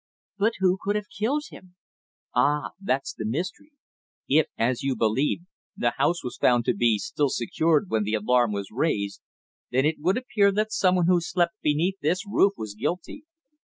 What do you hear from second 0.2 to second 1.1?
"But who could have